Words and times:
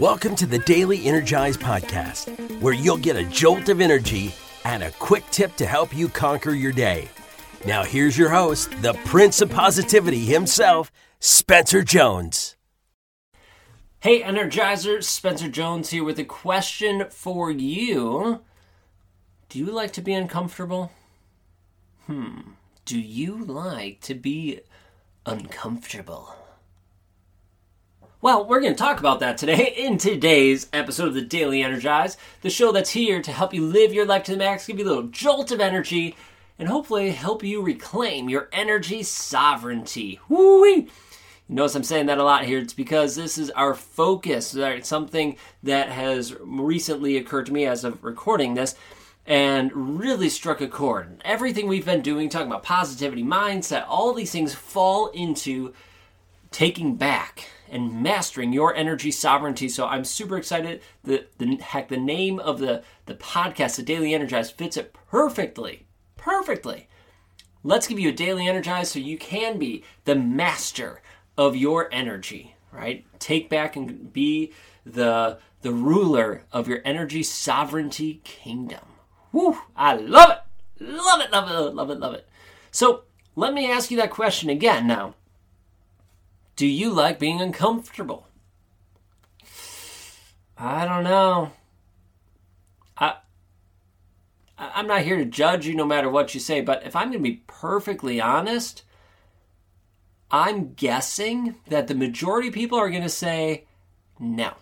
Welcome 0.00 0.34
to 0.36 0.46
the 0.46 0.60
Daily 0.60 1.04
Energize 1.04 1.58
Podcast, 1.58 2.30
where 2.62 2.72
you'll 2.72 2.96
get 2.96 3.16
a 3.16 3.24
jolt 3.24 3.68
of 3.68 3.82
energy 3.82 4.34
and 4.64 4.82
a 4.82 4.92
quick 4.92 5.24
tip 5.30 5.54
to 5.56 5.66
help 5.66 5.94
you 5.94 6.08
conquer 6.08 6.52
your 6.52 6.72
day. 6.72 7.06
Now, 7.66 7.84
here's 7.84 8.16
your 8.16 8.30
host, 8.30 8.70
the 8.80 8.94
Prince 9.04 9.42
of 9.42 9.50
Positivity 9.50 10.20
himself, 10.24 10.90
Spencer 11.18 11.82
Jones. 11.82 12.56
Hey, 13.98 14.22
Energizer, 14.22 15.04
Spencer 15.04 15.50
Jones 15.50 15.90
here 15.90 16.02
with 16.02 16.18
a 16.18 16.24
question 16.24 17.04
for 17.10 17.50
you. 17.50 18.40
Do 19.50 19.58
you 19.58 19.66
like 19.66 19.92
to 19.92 20.00
be 20.00 20.14
uncomfortable? 20.14 20.92
Hmm. 22.06 22.52
Do 22.86 22.98
you 22.98 23.44
like 23.44 24.00
to 24.00 24.14
be 24.14 24.60
uncomfortable? 25.26 26.36
Well, 28.22 28.44
we're 28.44 28.60
going 28.60 28.74
to 28.74 28.78
talk 28.78 29.00
about 29.00 29.20
that 29.20 29.38
today 29.38 29.72
in 29.78 29.96
today's 29.96 30.68
episode 30.74 31.08
of 31.08 31.14
the 31.14 31.22
Daily 31.22 31.62
Energize, 31.62 32.18
the 32.42 32.50
show 32.50 32.70
that's 32.70 32.90
here 32.90 33.22
to 33.22 33.32
help 33.32 33.54
you 33.54 33.64
live 33.64 33.94
your 33.94 34.04
life 34.04 34.24
to 34.24 34.32
the 34.32 34.36
max, 34.36 34.66
give 34.66 34.78
you 34.78 34.84
a 34.84 34.88
little 34.88 35.04
jolt 35.04 35.50
of 35.50 35.58
energy, 35.58 36.14
and 36.58 36.68
hopefully 36.68 37.12
help 37.12 37.42
you 37.42 37.62
reclaim 37.62 38.28
your 38.28 38.50
energy 38.52 39.02
sovereignty. 39.02 40.20
Woo-wee! 40.28 40.90
You 41.48 41.54
notice 41.54 41.74
I'm 41.74 41.82
saying 41.82 42.06
that 42.06 42.18
a 42.18 42.22
lot 42.22 42.44
here. 42.44 42.58
It's 42.58 42.74
because 42.74 43.16
this 43.16 43.38
is 43.38 43.50
our 43.52 43.72
focus. 43.72 44.54
Right? 44.54 44.84
Something 44.84 45.38
that 45.62 45.88
has 45.88 46.36
recently 46.40 47.16
occurred 47.16 47.46
to 47.46 47.54
me 47.54 47.64
as 47.64 47.84
of 47.84 48.04
recording 48.04 48.52
this 48.52 48.74
and 49.24 49.98
really 49.98 50.28
struck 50.28 50.60
a 50.60 50.68
chord. 50.68 51.22
Everything 51.24 51.68
we've 51.68 51.86
been 51.86 52.02
doing, 52.02 52.28
talking 52.28 52.48
about 52.48 52.64
positivity, 52.64 53.22
mindset, 53.22 53.86
all 53.88 54.12
these 54.12 54.30
things 54.30 54.54
fall 54.54 55.06
into 55.06 55.72
taking 56.50 56.96
back 56.96 57.48
and 57.70 58.02
mastering 58.02 58.52
your 58.52 58.74
energy 58.74 59.10
sovereignty. 59.10 59.68
So 59.68 59.86
I'm 59.86 60.04
super 60.04 60.36
excited. 60.36 60.82
The, 61.04 61.26
the 61.38 61.56
heck, 61.56 61.88
the 61.88 61.96
name 61.96 62.40
of 62.40 62.58
the, 62.58 62.82
the 63.06 63.14
podcast, 63.14 63.76
The 63.76 63.82
Daily 63.82 64.14
Energize, 64.14 64.50
fits 64.50 64.76
it 64.76 64.92
perfectly. 64.92 65.86
Perfectly. 66.16 66.88
Let's 67.62 67.86
give 67.86 67.98
you 67.98 68.08
a 68.08 68.12
daily 68.12 68.48
energize 68.48 68.90
so 68.90 68.98
you 68.98 69.18
can 69.18 69.58
be 69.58 69.84
the 70.04 70.14
master 70.14 71.02
of 71.36 71.56
your 71.56 71.92
energy, 71.92 72.54
right? 72.72 73.04
Take 73.18 73.50
back 73.50 73.76
and 73.76 74.12
be 74.12 74.52
the 74.84 75.38
the 75.62 75.72
ruler 75.72 76.44
of 76.52 76.68
your 76.68 76.80
energy 76.86 77.22
sovereignty 77.22 78.22
kingdom. 78.24 78.80
Woo! 79.30 79.58
I 79.76 79.94
love 79.94 80.30
it. 80.30 80.38
Love 80.82 81.20
it, 81.20 81.30
love 81.30 81.50
it, 81.50 81.74
love 81.74 81.90
it, 81.90 82.00
love 82.00 82.14
it. 82.14 82.26
So, 82.70 83.02
let 83.36 83.52
me 83.52 83.70
ask 83.70 83.90
you 83.90 83.98
that 83.98 84.10
question 84.10 84.48
again 84.48 84.86
now. 84.86 85.14
Do 86.60 86.66
you 86.66 86.92
like 86.92 87.18
being 87.18 87.40
uncomfortable? 87.40 88.28
I 90.58 90.84
don't 90.84 91.04
know. 91.04 91.52
I 92.98 93.14
I'm 94.58 94.86
not 94.86 95.00
here 95.00 95.16
to 95.16 95.24
judge 95.24 95.66
you 95.66 95.74
no 95.74 95.86
matter 95.86 96.10
what 96.10 96.34
you 96.34 96.38
say, 96.40 96.60
but 96.60 96.84
if 96.84 96.94
I'm 96.94 97.12
going 97.12 97.24
to 97.24 97.30
be 97.30 97.44
perfectly 97.46 98.20
honest, 98.20 98.82
I'm 100.30 100.74
guessing 100.74 101.54
that 101.68 101.86
the 101.86 101.94
majority 101.94 102.48
of 102.48 102.54
people 102.54 102.78
are 102.78 102.90
going 102.90 103.04
to 103.04 103.08
say 103.08 103.66
no. 104.18 104.52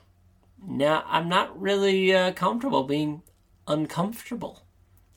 No, 0.65 1.03
I'm 1.05 1.29
not 1.29 1.61
really 1.61 2.15
uh, 2.15 2.31
comfortable 2.31 2.85
being 2.85 3.23
uncomfortable. 3.67 4.63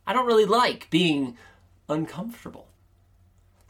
I 0.08 0.14
don't 0.14 0.26
really 0.26 0.45
like 0.45 0.90
being 0.90 1.38
uncomfortable. 1.88 2.70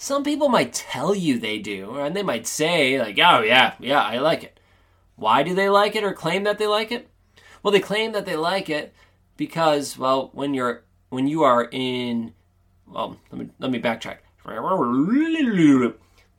Some 0.02 0.24
people 0.24 0.50
might 0.50 0.74
tell 0.74 1.14
you 1.14 1.38
they 1.38 1.60
do, 1.60 1.98
and 1.98 2.16
they 2.16 2.24
might 2.24 2.48
say, 2.48 2.98
like, 2.98 3.20
oh, 3.20 3.42
yeah, 3.42 3.76
yeah, 3.80 4.02
I 4.02 4.18
like 4.18 4.44
it. 4.44 4.60
Why 5.16 5.44
do 5.44 5.54
they 5.54 5.70
like 5.70 5.96
it 5.96 6.04
or 6.04 6.12
claim 6.12 6.44
that 6.46 6.58
they 6.58 6.66
like 6.66 6.92
it? 6.92 7.08
Well, 7.62 7.72
they 7.72 7.82
claim 7.82 8.12
that 8.14 8.26
they 8.26 8.36
like 8.36 8.68
it 8.68 8.96
because, 9.38 10.00
well, 10.00 10.32
when 10.34 10.56
you're 10.56 10.82
when 11.10 11.28
you 11.28 11.44
are 11.44 11.70
in 11.72 12.34
well, 12.88 13.20
let 13.32 13.42
me 13.42 13.50
let 13.60 13.70
me 13.70 13.80
backtrack. 13.80 14.18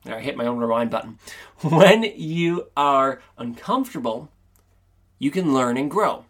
I 0.05 0.19
hit 0.19 0.35
my 0.35 0.45
own 0.45 0.57
rewind 0.57 0.91
button. 0.91 1.17
When 1.61 2.03
you 2.03 2.67
are 2.75 3.21
uncomfortable, 3.37 4.29
you 5.19 5.31
can 5.31 5.53
learn 5.53 5.77
and 5.77 5.89
grow. 5.89 6.25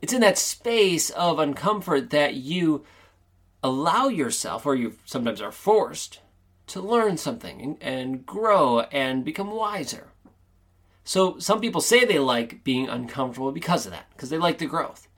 It's 0.00 0.12
in 0.12 0.20
that 0.20 0.38
space 0.38 1.10
of 1.10 1.38
uncomfort 1.38 2.10
that 2.10 2.34
you 2.34 2.84
allow 3.60 4.06
yourself, 4.06 4.64
or 4.64 4.76
you 4.76 4.94
sometimes 5.04 5.42
are 5.42 5.50
forced, 5.50 6.20
to 6.70 6.80
learn 6.80 7.16
something 7.16 7.76
and, 7.80 8.24
grow 8.24 8.80
and 8.80 9.24
become 9.24 9.50
wiser. 9.50 10.08
So 11.04 11.38
some 11.38 11.60
people 11.60 11.80
say 11.80 12.04
they 12.04 12.18
like 12.18 12.62
being 12.62 12.88
uncomfortable 12.88 13.52
because 13.52 13.86
of 13.86 13.92
that, 13.92 14.06
because 14.12 14.30
they 14.30 14.38
like 14.38 14.58
the 14.58 14.66
growth. 14.66 15.08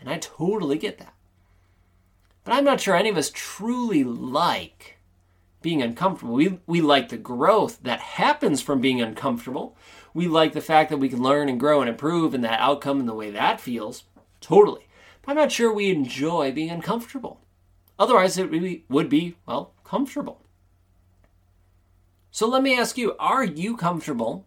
And 0.00 0.10
I 0.10 0.18
totally 0.18 0.78
get 0.78 0.98
that. 0.98 1.14
But 2.44 2.54
I'm 2.54 2.64
not 2.64 2.80
sure 2.80 2.96
any 2.96 3.10
of 3.10 3.16
us 3.16 3.30
truly 3.32 4.02
like 4.02 4.98
being 5.62 5.82
uncomfortable. 5.82 6.34
We, 6.34 6.58
we 6.66 6.80
like 6.80 7.08
the 7.08 7.16
growth 7.16 7.82
that 7.82 8.00
happens 8.00 8.60
from 8.60 8.80
being 8.80 9.00
uncomfortable. 9.00 9.76
We 10.14 10.26
like 10.26 10.52
the 10.52 10.60
fact 10.60 10.90
that 10.90 10.98
we 10.98 11.08
can 11.08 11.22
learn 11.22 11.48
and 11.48 11.60
grow 11.60 11.80
and 11.80 11.88
improve 11.88 12.34
and 12.34 12.42
that 12.44 12.60
outcome 12.60 13.00
and 13.00 13.08
the 13.08 13.14
way 13.14 13.30
that 13.30 13.60
feels. 13.60 14.04
Totally. 14.40 14.86
But 15.22 15.32
I'm 15.32 15.36
not 15.36 15.52
sure 15.52 15.72
we 15.72 15.90
enjoy 15.90 16.52
being 16.52 16.70
uncomfortable. 16.70 17.40
Otherwise, 17.98 18.38
it 18.38 18.50
really 18.50 18.84
would 18.88 19.08
be, 19.08 19.36
well, 19.46 19.74
comfortable. 19.84 20.40
So 22.38 22.46
let 22.46 22.62
me 22.62 22.78
ask 22.78 22.96
you, 22.96 23.16
are 23.18 23.42
you 23.42 23.76
comfortable 23.76 24.46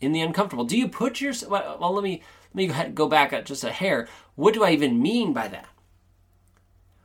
in 0.00 0.10
the 0.10 0.22
uncomfortable? 0.22 0.64
Do 0.64 0.76
you 0.76 0.88
put 0.88 1.20
yourself, 1.20 1.52
well, 1.52 1.94
let 1.94 2.02
me, 2.02 2.20
let 2.52 2.56
me 2.56 2.92
go 2.94 3.06
back 3.06 3.44
just 3.44 3.62
a 3.62 3.70
hair. 3.70 4.08
What 4.34 4.54
do 4.54 4.64
I 4.64 4.72
even 4.72 5.00
mean 5.00 5.32
by 5.32 5.46
that? 5.46 5.68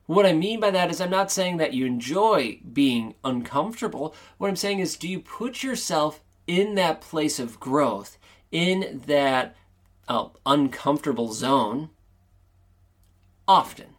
What 0.08 0.26
I 0.26 0.34
mean 0.34 0.60
by 0.60 0.72
that 0.72 0.90
is, 0.90 1.00
I'm 1.00 1.12
not 1.12 1.32
saying 1.32 1.58
that 1.58 1.76
you 1.76 1.86
enjoy 1.86 2.62
being 2.74 3.14
uncomfortable. 3.24 4.16
What 4.40 4.48
I'm 4.48 4.56
saying 4.56 4.80
is, 4.80 4.96
do 4.96 5.08
you 5.08 5.20
put 5.20 5.62
yourself 5.62 6.24
in 6.48 6.74
that 6.74 7.02
place 7.02 7.38
of 7.38 7.60
growth, 7.60 8.18
in 8.52 9.04
that 9.06 9.56
uh, 10.08 10.30
uncomfortable 10.48 11.32
zone 11.32 11.92
often? 13.48 13.98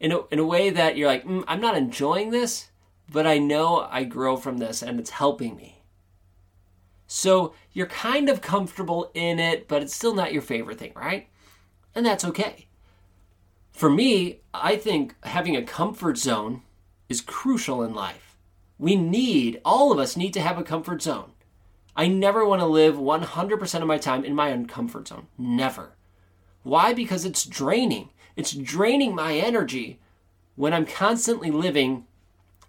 In 0.00 0.10
a, 0.10 0.26
in 0.32 0.40
a 0.40 0.44
way 0.44 0.70
that 0.70 0.96
you're 0.96 1.06
like, 1.06 1.24
mm, 1.24 1.44
I'm 1.46 1.60
not 1.60 1.76
enjoying 1.76 2.30
this, 2.30 2.72
but 3.10 3.26
I 3.26 3.38
know 3.38 3.86
I 3.90 4.04
grow 4.04 4.36
from 4.36 4.58
this 4.58 4.82
and 4.82 4.98
it's 4.98 5.10
helping 5.10 5.56
me. 5.56 5.82
So 7.06 7.54
you're 7.72 7.86
kind 7.86 8.28
of 8.28 8.40
comfortable 8.40 9.10
in 9.14 9.38
it, 9.38 9.68
but 9.68 9.82
it's 9.82 9.94
still 9.94 10.14
not 10.14 10.32
your 10.32 10.42
favorite 10.42 10.78
thing, 10.78 10.92
right? 10.96 11.28
And 11.94 12.04
that's 12.04 12.24
okay. 12.24 12.66
For 13.72 13.90
me, 13.90 14.40
I 14.52 14.76
think 14.76 15.14
having 15.22 15.56
a 15.56 15.62
comfort 15.62 16.16
zone 16.18 16.62
is 17.08 17.20
crucial 17.20 17.82
in 17.82 17.94
life. 17.94 18.36
We 18.78 18.96
need, 18.96 19.60
all 19.64 19.92
of 19.92 19.98
us 19.98 20.16
need 20.16 20.32
to 20.34 20.40
have 20.40 20.58
a 20.58 20.64
comfort 20.64 21.02
zone. 21.02 21.32
I 21.96 22.08
never 22.08 22.44
want 22.44 22.60
to 22.60 22.66
live 22.66 22.96
100% 22.96 23.80
of 23.80 23.86
my 23.86 23.98
time 23.98 24.24
in 24.24 24.34
my 24.34 24.50
uncomfort 24.50 25.08
zone. 25.08 25.28
Never. 25.38 25.92
Why? 26.62 26.92
Because 26.92 27.24
it's 27.24 27.44
draining. 27.44 28.10
It's 28.36 28.52
draining 28.52 29.14
my 29.14 29.34
energy 29.34 30.00
when 30.56 30.72
I'm 30.72 30.86
constantly 30.86 31.50
living 31.50 32.06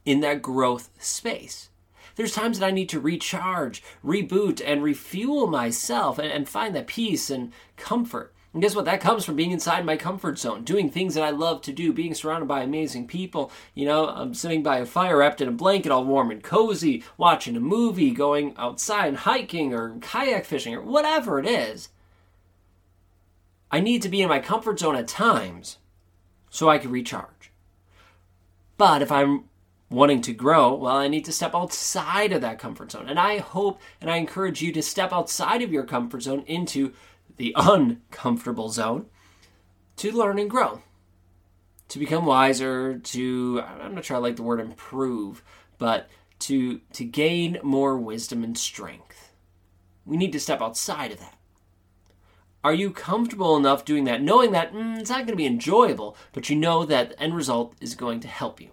in 0.05 0.21
that 0.21 0.41
growth 0.41 0.89
space. 0.99 1.69
There's 2.16 2.33
times 2.33 2.59
that 2.59 2.66
I 2.66 2.71
need 2.71 2.89
to 2.89 2.99
recharge, 2.99 3.83
reboot, 4.03 4.61
and 4.66 4.81
refuel 4.81 5.47
myself 5.47 6.17
and, 6.17 6.31
and 6.31 6.47
find 6.47 6.75
that 6.75 6.88
peace 6.88 7.29
and 7.29 7.51
comfort. 7.75 8.33
And 8.53 8.61
guess 8.61 8.73
what? 8.73 8.85
That 8.85 9.01
comes 9.01 9.25
from 9.25 9.35
being 9.35 9.51
inside 9.51 9.85
my 9.85 9.97
comfort 9.97 10.39
zone, 10.39 10.63
doing 10.63 10.89
things 10.89 11.16
that 11.16 11.25
I 11.25 11.31
love 11.31 11.61
to 11.63 11.73
do, 11.73 11.91
being 11.91 12.13
surrounded 12.13 12.47
by 12.47 12.61
amazing 12.61 13.05
people. 13.05 13.51
You 13.73 13.85
know, 13.85 14.07
I'm 14.07 14.33
sitting 14.33 14.63
by 14.63 14.77
a 14.77 14.85
fire 14.85 15.17
wrapped 15.17 15.41
in 15.41 15.49
a 15.49 15.51
blanket, 15.51 15.91
all 15.91 16.05
warm 16.05 16.31
and 16.31 16.41
cozy, 16.41 17.03
watching 17.17 17.57
a 17.57 17.59
movie, 17.59 18.11
going 18.11 18.55
outside 18.55 19.07
and 19.07 19.17
hiking 19.17 19.73
or 19.73 19.97
kayak 19.99 20.45
fishing 20.45 20.73
or 20.73 20.81
whatever 20.81 21.37
it 21.37 21.46
is. 21.46 21.90
I 23.69 23.81
need 23.81 24.01
to 24.03 24.09
be 24.09 24.22
in 24.22 24.29
my 24.29 24.40
comfort 24.40 24.79
zone 24.79 24.96
at 24.96 25.09
times 25.09 25.79
so 26.49 26.69
I 26.69 26.78
can 26.78 26.91
recharge. 26.91 27.51
But 28.78 29.01
if 29.01 29.11
I'm 29.11 29.49
wanting 29.90 30.22
to 30.22 30.34
grow, 30.34 30.73
well, 30.73 30.97
I 30.97 31.08
need 31.08 31.26
to 31.26 31.32
step 31.32 31.53
outside 31.53 32.32
of 32.32 32.41
that 32.41 32.59
comfort 32.59 32.91
zone. 32.91 33.08
And 33.08 33.20
I 33.20 33.37
hope 33.37 33.79
and 34.02 34.09
I 34.09 34.17
encourage 34.17 34.61
you 34.61 34.72
to 34.73 34.82
step 34.82 35.14
outside 35.14 35.61
of 35.61 35.72
your 35.72 35.84
comfort 35.84 36.23
zone 36.23 36.43
into 36.47 36.93
the 37.37 37.53
uncomfortable 37.55 38.70
zone 38.70 39.05
to 39.97 40.11
learn 40.11 40.40
and 40.40 40.49
grow, 40.49 40.82
to 41.90 41.99
become 41.99 42.26
wiser, 42.26 42.97
to, 42.97 43.61
I'm 43.61 43.96
not 43.96 44.05
sure 44.05 44.17
I 44.17 44.20
like 44.20 44.35
the 44.35 44.43
word 44.43 44.59
improve, 44.59 45.43
but 45.78 46.09
to, 46.40 46.79
to 46.93 47.05
gain 47.05 47.59
more 47.64 47.97
wisdom 47.97 48.43
and 48.43 48.58
strength. 48.58 49.32
We 50.05 50.17
need 50.17 50.34
to 50.34 50.40
step 50.40 50.61
outside 50.61 51.11
of 51.11 51.20
that. 51.20 51.37
Are 52.64 52.73
you 52.73 52.90
comfortable 52.90 53.55
enough 53.55 53.85
doing 53.85 54.05
that, 54.05 54.23
knowing 54.23 54.52
that 54.53 54.73
mm, 54.73 54.99
it's 54.99 55.09
not 55.09 55.20
going 55.20 55.28
to 55.28 55.35
be 55.35 55.46
enjoyable, 55.46 56.17
but 56.34 56.49
you 56.49 56.55
know 56.55 56.84
that 56.85 57.11
the 57.11 57.22
end 57.22 57.35
result 57.35 57.76
is 57.79 57.93
going 57.93 58.20
to 58.22 58.28
help 58.28 58.59
you? 58.59 58.70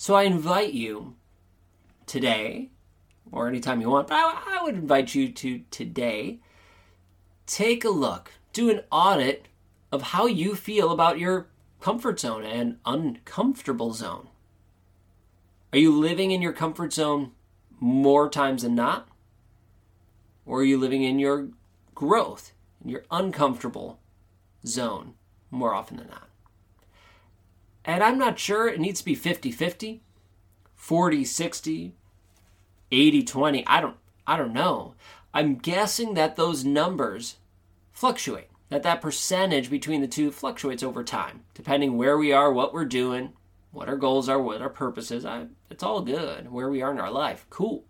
So 0.00 0.14
I 0.14 0.22
invite 0.22 0.72
you 0.72 1.16
today, 2.06 2.70
or 3.30 3.46
anytime 3.46 3.82
you 3.82 3.90
want, 3.90 4.08
but 4.08 4.14
I, 4.14 4.58
I 4.58 4.62
would 4.62 4.74
invite 4.74 5.14
you 5.14 5.30
to 5.30 5.60
today 5.70 6.40
take 7.46 7.84
a 7.84 7.90
look, 7.90 8.32
do 8.54 8.70
an 8.70 8.80
audit 8.90 9.44
of 9.92 10.00
how 10.00 10.24
you 10.24 10.54
feel 10.56 10.90
about 10.90 11.18
your 11.18 11.48
comfort 11.82 12.18
zone 12.18 12.46
and 12.46 12.78
uncomfortable 12.86 13.92
zone. 13.92 14.28
Are 15.70 15.78
you 15.78 15.92
living 15.92 16.30
in 16.30 16.40
your 16.40 16.54
comfort 16.54 16.94
zone 16.94 17.32
more 17.78 18.30
times 18.30 18.62
than 18.62 18.74
not? 18.74 19.06
Or 20.46 20.60
are 20.60 20.64
you 20.64 20.78
living 20.78 21.02
in 21.02 21.18
your 21.18 21.50
growth, 21.94 22.52
in 22.82 22.88
your 22.88 23.04
uncomfortable 23.10 24.00
zone 24.66 25.12
more 25.50 25.74
often 25.74 25.98
than 25.98 26.08
not? 26.08 26.29
And 27.90 28.04
I'm 28.04 28.18
not 28.18 28.38
sure 28.38 28.68
it 28.68 28.78
needs 28.78 29.00
to 29.00 29.04
be 29.04 29.16
50 29.16 29.50
50, 29.50 30.00
40 30.76 31.24
60, 31.24 31.94
80 32.92 33.22
20. 33.24 33.66
I 33.66 33.80
don't, 33.80 33.96
I 34.28 34.36
don't 34.36 34.52
know. 34.52 34.94
I'm 35.34 35.56
guessing 35.56 36.14
that 36.14 36.36
those 36.36 36.64
numbers 36.64 37.38
fluctuate, 37.90 38.46
that 38.68 38.84
that 38.84 39.00
percentage 39.00 39.68
between 39.68 40.02
the 40.02 40.06
two 40.06 40.30
fluctuates 40.30 40.84
over 40.84 41.02
time, 41.02 41.42
depending 41.52 41.96
where 41.96 42.16
we 42.16 42.32
are, 42.32 42.52
what 42.52 42.72
we're 42.72 42.84
doing, 42.84 43.32
what 43.72 43.88
our 43.88 43.96
goals 43.96 44.28
are, 44.28 44.40
what 44.40 44.62
our 44.62 44.70
purpose 44.70 45.10
is. 45.10 45.24
I, 45.24 45.46
it's 45.68 45.82
all 45.82 46.00
good, 46.00 46.52
where 46.52 46.70
we 46.70 46.82
are 46.82 46.92
in 46.92 47.00
our 47.00 47.10
life. 47.10 47.44
Cool. 47.50 47.82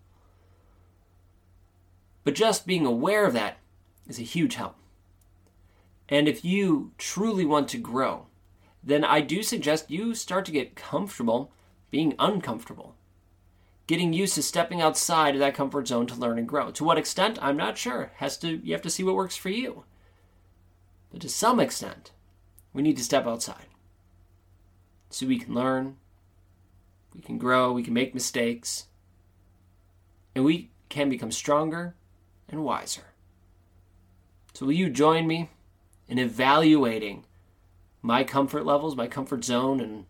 But 2.25 2.35
just 2.35 2.67
being 2.67 2.87
aware 2.87 3.27
of 3.27 3.35
that 3.35 3.59
is 4.07 4.19
a 4.19 4.23
huge 4.23 4.55
help. 4.55 4.77
And 6.09 6.27
if 6.27 6.43
you 6.43 6.93
truly 6.97 7.45
want 7.45 7.69
to 7.69 7.77
grow, 7.77 8.29
then 8.83 9.05
I 9.05 9.21
do 9.21 9.43
suggest 9.43 9.91
you 9.91 10.15
start 10.15 10.45
to 10.47 10.53
get 10.53 10.77
comfortable 10.77 11.53
being 11.91 12.15
uncomfortable. 12.19 12.95
Getting 13.87 14.13
used 14.13 14.35
to 14.37 14.43
stepping 14.43 14.81
outside 14.81 15.35
of 15.35 15.41
that 15.41 15.55
comfort 15.55 15.89
zone 15.89 16.07
to 16.07 16.15
learn 16.15 16.39
and 16.39 16.49
grow. 16.49 16.71
To 16.71 16.85
what 16.85 16.99
extent, 16.99 17.39
I'm 17.43 17.57
not 17.57 17.77
sure. 17.77 18.13
Has 18.17 18.39
to 18.39 18.61
you 18.65 18.73
have 18.73 18.83
to 18.83 18.91
see 18.91 19.03
what 19.03 19.17
works 19.17 19.37
for 19.37 19.49
you. 19.49 19.85
But 21.11 21.21
to 21.23 21.29
some 21.29 21.59
extent, 21.59 22.13
we 22.73 22.83
need 22.83 22.97
to 22.97 23.05
step 23.05 23.27
outside. 23.27 23.67
So 25.11 25.27
we 25.27 25.41
can 25.41 25.55
learn, 25.55 25.97
we 27.15 27.21
can 27.21 27.37
grow, 27.37 27.73
we 27.73 27.83
can 27.83 27.95
make 27.95 28.15
mistakes, 28.15 28.87
and 30.35 30.45
we 30.45 30.71
can 30.89 31.09
become 31.09 31.33
stronger 31.33 31.97
and 32.49 32.65
wiser. 32.65 33.07
So, 34.55 34.67
will 34.67 34.73
you 34.73 34.91
join 34.91 35.27
me 35.27 35.51
in 36.09 36.19
evaluating 36.19 37.25
my 38.03 38.25
comfort 38.25 38.65
levels, 38.65 38.97
my 38.97 39.07
comfort 39.07 39.45
zone, 39.45 39.81
and 39.81 40.07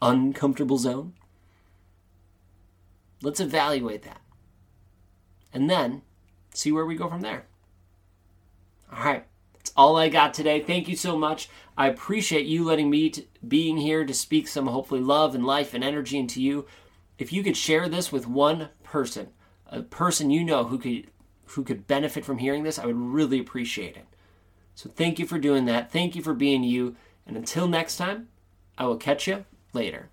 uncomfortable 0.00 0.78
zone? 0.78 1.14
Let's 3.22 3.40
evaluate 3.40 4.02
that. 4.02 4.20
And 5.52 5.70
then 5.70 6.02
see 6.52 6.72
where 6.72 6.86
we 6.86 6.96
go 6.96 7.08
from 7.08 7.20
there. 7.20 7.46
All 8.92 9.04
right. 9.04 9.24
That's 9.54 9.72
all 9.76 9.96
I 9.96 10.08
got 10.08 10.34
today. 10.34 10.60
Thank 10.60 10.88
you 10.88 10.96
so 10.96 11.16
much. 11.16 11.48
I 11.76 11.88
appreciate 11.88 12.46
you 12.46 12.64
letting 12.64 12.90
me 12.90 13.10
t- 13.10 13.28
being 13.46 13.78
here 13.78 14.04
to 14.04 14.12
speak 14.12 14.46
some 14.46 14.66
hopefully 14.66 15.00
love 15.00 15.34
and 15.34 15.46
life 15.46 15.74
and 15.74 15.82
energy 15.82 16.18
into 16.18 16.42
you. 16.42 16.66
If 17.18 17.32
you 17.32 17.42
could 17.42 17.56
share 17.56 17.88
this 17.88 18.12
with 18.12 18.26
one 18.26 18.68
person, 18.82 19.28
a 19.66 19.82
person 19.82 20.30
you 20.30 20.44
know 20.44 20.64
who 20.64 20.78
could 20.78 21.06
who 21.46 21.62
could 21.64 21.86
benefit 21.86 22.24
from 22.24 22.38
hearing 22.38 22.62
this, 22.62 22.78
I 22.78 22.86
would 22.86 22.96
really 22.96 23.38
appreciate 23.38 23.96
it. 23.96 24.06
So 24.74 24.90
thank 24.90 25.18
you 25.18 25.26
for 25.26 25.38
doing 25.38 25.66
that. 25.66 25.92
Thank 25.92 26.16
you 26.16 26.22
for 26.22 26.34
being 26.34 26.64
you. 26.64 26.96
And 27.26 27.36
until 27.36 27.66
next 27.66 27.96
time, 27.96 28.28
I 28.76 28.86
will 28.86 28.96
catch 28.96 29.26
you 29.26 29.44
later. 29.72 30.10